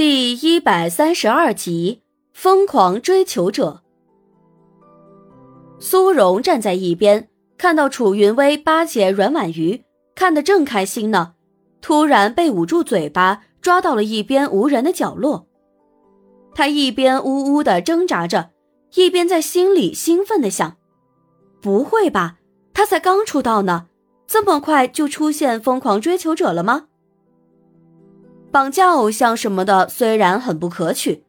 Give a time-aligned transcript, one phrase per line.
[0.00, 2.00] 第一百三十二集，
[2.32, 3.82] 疯狂追求者。
[5.78, 7.28] 苏荣站在一边，
[7.58, 9.84] 看到楚云薇巴结阮婉瑜，
[10.14, 11.34] 看得正开心呢，
[11.82, 15.46] 突然被捂住嘴巴，抓到了一边无人的角落。
[16.54, 18.52] 他一边呜呜的挣扎着，
[18.94, 20.78] 一边在心里兴奋的想：
[21.60, 22.38] 不会吧，
[22.72, 23.88] 他才刚出道呢，
[24.26, 26.86] 这么快就出现疯狂追求者了吗？
[28.50, 31.24] 绑架偶像什么的虽然很不可取，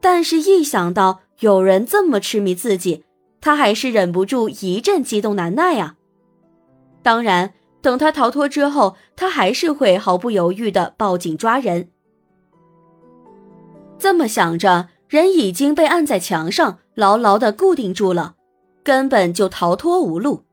[0.00, 3.04] 但是一想到有人这么痴迷自己，
[3.40, 5.96] 他还是忍不住一阵激动难耐啊。
[7.02, 11.88] 当然，等他逃脱之后，他还是会毫不犹豫的报警抓人。
[13.98, 18.36] 这么想着，人已经被按在墙上，牢牢的固定住了，
[18.84, 20.44] 根本就逃脱无路。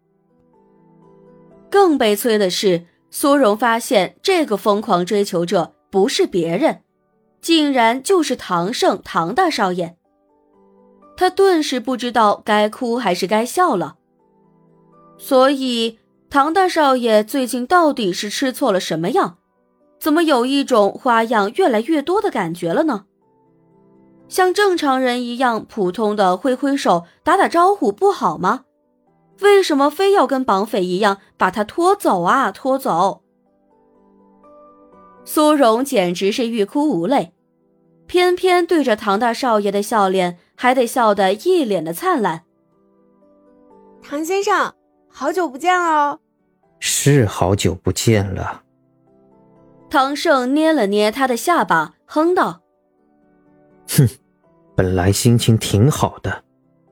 [1.69, 5.73] 更悲催的是，苏荣发现这个疯狂追求者。
[5.89, 6.81] 不是别人，
[7.41, 9.95] 竟然就是唐胜唐大少爷。
[11.15, 13.95] 他顿时不知道该哭还是该笑了。
[15.17, 19.37] 所以，唐大少爷最近到底是吃错了什么药？
[19.99, 23.05] 怎么有一种花样越来越多的感觉了呢？
[24.29, 28.65] 像正常人一样普通的挥挥手、打打招呼不好吗？
[29.41, 32.51] 为什么非要跟绑匪一样把他拖走啊？
[32.51, 33.23] 拖走！
[35.27, 37.33] 苏荣简直是欲哭无泪，
[38.07, 42.45] 偏偏对着唐大少爷的笑脸，还得笑得一脸的灿烂。
[44.01, 44.73] 唐先生，
[45.09, 46.21] 好久不见哦。
[46.79, 48.63] 是好久不见了。
[49.89, 52.61] 唐胜捏了捏他的下巴，哼道
[53.89, 54.07] ：“哼，
[54.77, 56.45] 本来心情挺好的，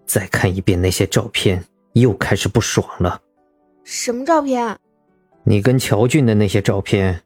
[0.06, 1.64] 再看一遍那些照片，
[1.94, 3.22] 又开始不爽了。
[3.86, 4.78] 什么照片？
[5.46, 7.22] 你跟乔俊的那些照片。”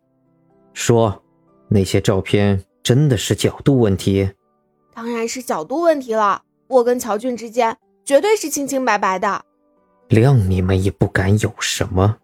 [0.74, 1.24] 说，
[1.68, 4.32] 那些照片真的是角度问题？
[4.94, 6.44] 当然是角度问题了。
[6.68, 9.44] 我跟乔俊之间绝对是清清白白的，
[10.10, 12.18] 谅你们也不敢有什么。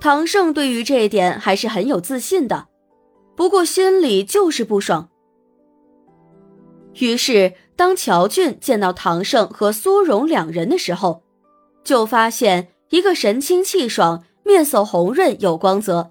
[0.00, 2.66] 唐胜对于这一点还是很有自信的，
[3.34, 5.08] 不过心里就是不爽。
[7.00, 11.22] 于是，当乔俊见到唐胜和苏荣两人的时候，
[11.82, 16.10] 就发现一个神清气爽，面色红润有光泽。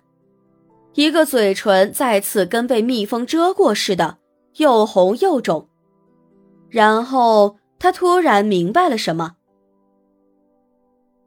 [0.94, 4.18] 一个嘴唇再次跟被蜜蜂蛰过似的，
[4.58, 5.68] 又红又肿。
[6.70, 9.36] 然后他突然明白了什么，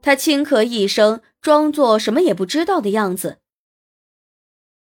[0.03, 3.38] 他轻咳一声，装作什么也不知道的样子。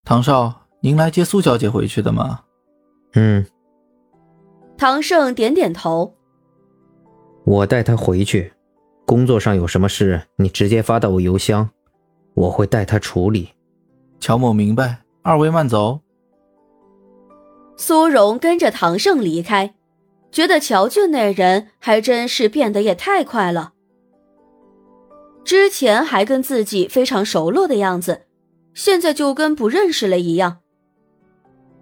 [0.05, 2.43] 唐少，您来接苏小姐回去的吗？
[3.15, 3.45] 嗯。
[4.79, 6.15] 唐胜点点头。
[7.45, 8.53] 我带她回去，
[9.05, 11.69] 工作上有什么事，你直接发到我邮箱，
[12.35, 13.51] 我会带她处理。
[14.21, 16.01] 乔某明白，二位慢走。
[17.77, 19.75] 苏荣跟着唐胜离开，
[20.31, 23.73] 觉得乔俊那人还真是变得也太快了。
[25.43, 28.27] 之前还跟自己非常熟络的样子，
[28.75, 30.59] 现在就跟不认识了一样。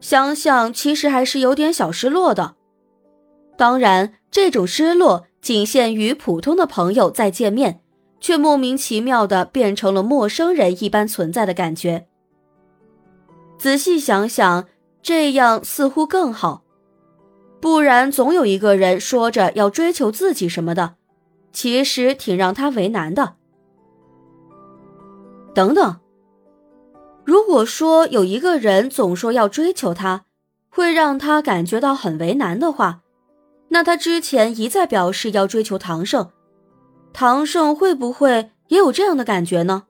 [0.01, 2.55] 想想其实还是有点小失落的。
[3.57, 7.81] 当然，这种失落仅限于普通的朋友再见面，
[8.21, 12.07] 却莫名其妙的变成了陌生人一般存在的感觉。
[13.59, 14.67] 仔细想想，
[15.03, 16.63] 这样似乎更好，
[17.61, 20.95] 不然总有一个人说着要追求自己什么的，
[21.53, 23.35] 其实挺让他为难的。
[25.55, 25.97] 等等，
[27.25, 30.25] 如果说有一个人总说要追求他，
[30.71, 33.01] 会让他感觉到很为难的话，
[33.71, 36.31] 那他之前一再表示要追求唐胜，
[37.13, 39.87] 唐胜会不会也有这样的感觉呢？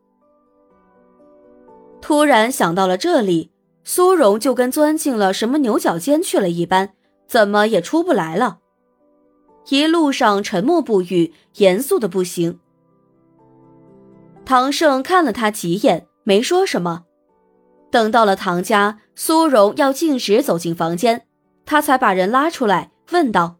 [2.00, 3.50] 突然想到了这里。
[3.90, 6.90] 苏荣就跟钻进了什么牛角尖去了一般，
[7.26, 8.58] 怎么也出不来了。
[9.70, 12.60] 一路上沉默不语，严肃的不行。
[14.44, 17.04] 唐胜看了他几眼，没说什么。
[17.90, 21.26] 等到了唐家，苏荣要径直走进房间，
[21.64, 23.56] 他才把人拉出来，问道：“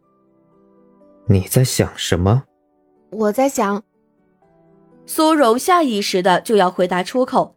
[1.30, 2.44] 你在想什么？”
[3.12, 3.82] 我在想。
[5.06, 7.54] 苏荣下意识的就要回答出口。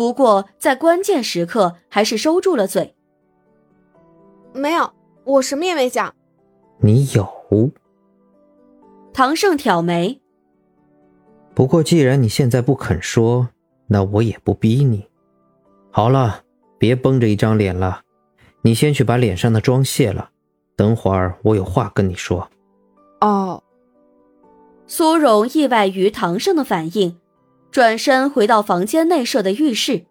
[0.00, 2.94] 不过，在关键时刻还是收住了嘴。
[4.54, 4.94] 没有，
[5.24, 6.14] 我什么也没想。
[6.78, 7.70] 你有？
[9.12, 10.22] 唐胜挑眉。
[11.54, 13.50] 不过，既然你现在不肯说，
[13.88, 15.06] 那我也不逼你。
[15.90, 16.44] 好了，
[16.78, 18.00] 别绷着一张脸了，
[18.62, 20.30] 你先去把脸上的妆卸了。
[20.76, 22.48] 等会儿我有话跟你说。
[23.20, 23.62] 哦。
[24.86, 27.19] 苏荣意外于唐胜的反应。
[27.70, 30.06] 转身回到房间内设的浴室，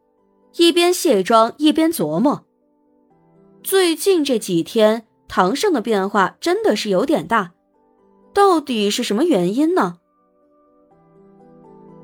[0.56, 2.46] 一边卸妆一边琢磨：
[3.62, 7.52] 最近这几天，唐胜的变化真的是有点大，
[8.34, 9.98] 到底是什么原因呢？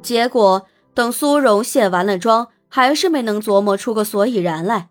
[0.02, 4.90] 结果等苏荣卸完了妆，还是没能琢磨出个所以然来。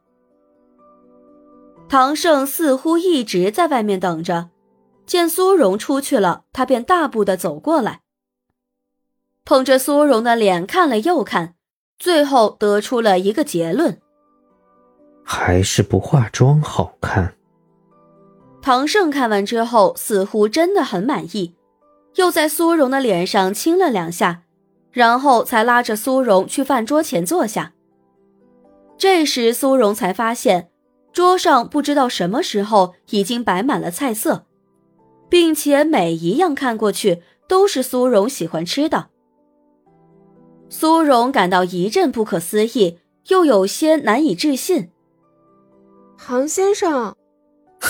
[1.87, 4.49] 唐胜似乎一直在外面等着，
[5.05, 8.00] 见苏荣出去了，他便大步的走过来，
[9.44, 11.55] 捧着苏荣的脸看了又看，
[11.99, 14.00] 最后得出了一个结论：
[15.23, 17.35] 还是不化妆好看。
[18.62, 21.55] 唐胜看完之后，似乎真的很满意，
[22.14, 24.44] 又在苏荣的脸上亲了两下，
[24.91, 27.75] 然后才拉着苏荣去饭桌前坐下。
[28.97, 30.70] 这时，苏荣才发现。
[31.12, 34.47] 桌上不知道什么时候已经摆满了菜色，
[35.29, 39.11] 并且每一样看过去都是苏荣喜欢吃的。
[40.76, 42.99] 苏荣感到一阵不可思议，
[43.29, 44.91] 又有些难以置信。
[46.19, 47.15] 唐先生，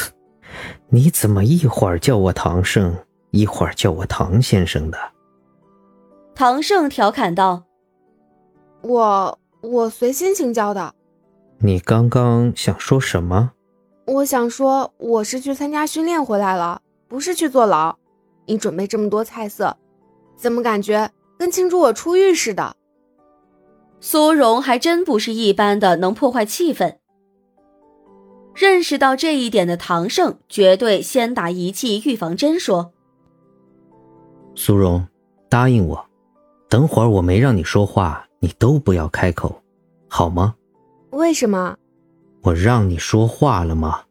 [0.92, 2.94] 你怎么一会儿叫我唐胜，
[3.30, 4.98] 一会儿叫我唐先生的？
[6.34, 7.64] 唐胜调侃道
[8.84, 10.94] ：“我我随心情叫的。”
[11.60, 13.52] 你刚刚想说什么？
[14.04, 17.96] 我想说，我是去参加训练回来了，不是去坐牢。
[18.44, 19.74] 你准备这么多菜色，
[20.36, 22.76] 怎么感觉跟庆祝我出狱似的？
[24.00, 26.96] 苏荣还真不是一般的能破坏气氛。
[28.54, 32.92] 认识到这一点的唐胜，绝对先打一剂预防针，说
[34.54, 35.06] ：“苏荣，
[35.48, 36.06] 答应我，
[36.68, 39.60] 等会儿我没让你说话，你都不要开口，
[40.08, 40.54] 好吗？”
[41.10, 41.76] 为什么？
[42.42, 44.02] 我让你说话了吗？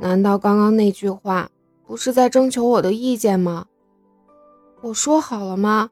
[0.00, 1.50] 难道刚刚那句话
[1.86, 3.66] 不是在征求我的意见吗？
[4.82, 5.90] 我说好了吗？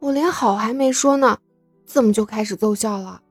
[0.00, 1.38] 我连好还没说呢，
[1.84, 3.22] 怎么就开始奏效了？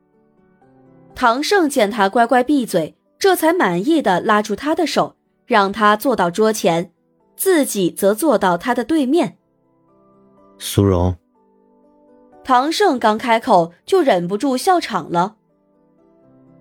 [1.13, 5.15] 唐胜见他乖乖闭嘴，这才满意的拉住他的手，
[5.45, 6.91] 让他坐到桌前，
[7.37, 9.37] 自己则坐到他的对面。
[10.57, 11.15] 苏荣。
[12.43, 15.37] 唐胜刚开口，就忍不住笑场了。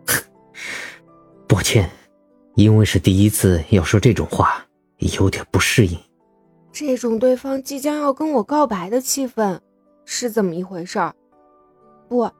[1.49, 1.91] 抱歉，
[2.55, 4.67] 因为是第一次要说这种话，
[5.11, 5.99] 有点不适应。
[6.73, 9.61] 这种对方即将要跟我告白的气氛，
[10.05, 11.15] 是怎么一回事儿？
[12.09, 12.31] 不，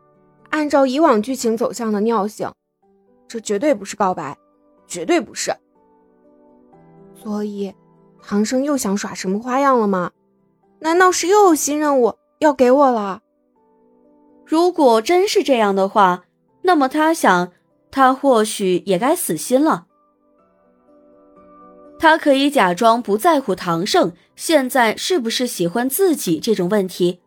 [0.51, 2.51] 按照以往剧情走向的尿性，
[3.29, 4.37] 这绝对不是告白，
[4.87, 5.55] 绝对不是。
[7.15, 7.73] 所以，
[8.23, 10.11] 唐生又想耍什么花样了吗？
[10.81, 13.23] 难道是又有新任务要给我了？
[14.45, 16.25] 如果真是这样的话，
[16.63, 17.53] 那么他想，
[17.91, 19.87] 他或许也该死心了。
[22.05, 27.21] 他可以假装不在乎唐胜现在是不是喜欢自己这种问题，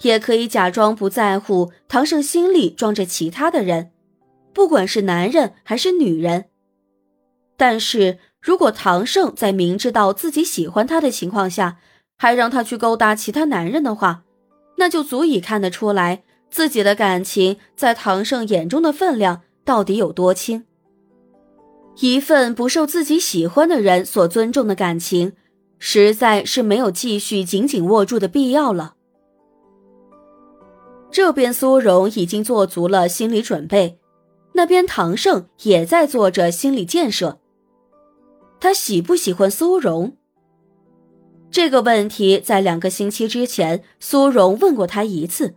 [0.00, 3.90] 也可以假装不在乎唐胜心里装着其他的人，
[4.54, 6.46] 不管是男人还是女人。
[7.58, 11.76] 但是如果唐胜在明知道自己喜欢他的情况下，
[12.16, 14.22] 还让他去勾搭其他男人的话，
[14.78, 16.22] 那就足以看得出来。
[16.48, 20.64] 自己的感情在唐胜眼中的分量到底有多轻？
[22.00, 25.32] 一份不受自己喜欢的人所尊重的感情，
[25.78, 28.94] 实在是没有继续紧紧握住的必要了。
[31.10, 33.98] 这边苏荣已经做足了心理准备，
[34.52, 37.38] 那边唐胜也在做着心理建设。
[38.60, 40.16] 他喜不喜欢苏荣？
[41.50, 45.54] 这个问题在两个星期之前，苏荣问过他一次。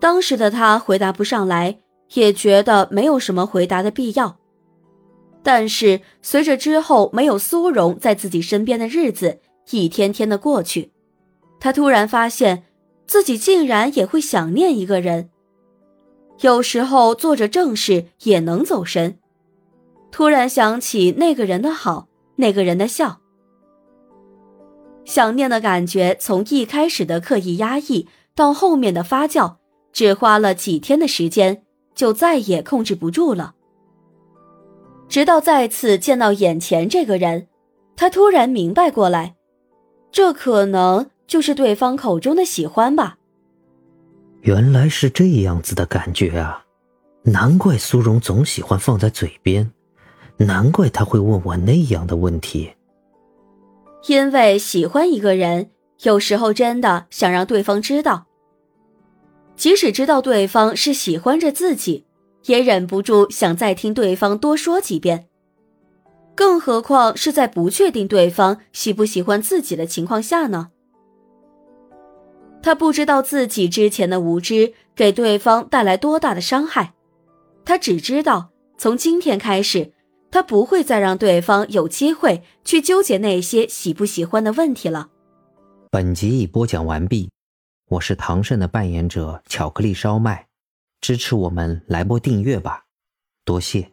[0.00, 1.78] 当时的他回答不上来，
[2.14, 4.38] 也觉得没有什么回答的必要。
[5.46, 9.38] 但是随着之后没有苏荣在自己身边的日子
[9.70, 10.90] 一天天的过去，
[11.60, 12.64] 他突然发现
[13.06, 15.30] 自己竟然也会想念一个人。
[16.40, 19.20] 有时候做着正事也能走神，
[20.10, 23.20] 突然想起那个人的好，那个人的笑。
[25.04, 29.58] 想念的感觉从一开始的刻意压抑到后面的发酵。
[29.92, 31.62] 只花了几天的时间，
[31.94, 33.54] 就再也控制不住了。
[35.08, 37.46] 直到再次见到眼前这个人，
[37.96, 39.36] 他突然明白过来，
[40.10, 43.16] 这可能就是对方口中的喜欢吧。
[44.42, 46.64] 原来是这样子的感觉啊！
[47.22, 49.68] 难怪苏荣总喜欢放在嘴边，
[50.36, 52.72] 难怪他会问我那样的问题。
[54.06, 55.70] 因为喜欢一个人，
[56.02, 58.26] 有时候真的想让对方知道。
[59.56, 62.04] 即使知道对方是喜欢着自己，
[62.46, 65.26] 也忍不住想再听对方多说几遍。
[66.34, 70.68] 更何况是在不确定对方喜不喜欢自己的情况下呢？
[72.62, 76.94] 他不知道自己之前的无知给对方带来多大的伤害。
[77.64, 79.92] 他只知道从今天开始
[80.30, 85.08] 他不会再让对方有机会去纠结那些喜不喜欢的问题了。
[85.90, 87.30] 本集已播讲完毕
[87.88, 90.45] 我是唐慎的扮演者巧克力烧麦。
[91.06, 92.86] 支持我们来波订阅吧
[93.44, 93.92] 多谢。